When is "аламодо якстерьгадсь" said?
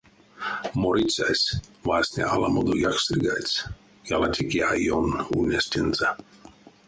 2.33-3.63